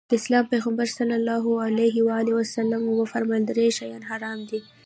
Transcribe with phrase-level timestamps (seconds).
[0.09, 0.97] د اسلام پيغمبر ص
[3.01, 4.59] وفرمايل درې شيان حرام دي.